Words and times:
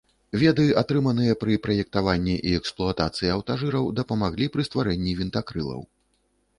Веды, 0.43 0.63
атрыманыя 0.81 1.35
пры 1.43 1.57
праектаванні 1.65 2.35
і 2.53 2.55
эксплуатацыі 2.61 3.29
аўтажыраў, 3.37 3.85
дапамаглі 4.03 4.53
пры 4.57 4.61
стварэнні 4.73 5.19
вінтакрылаў. 5.25 5.81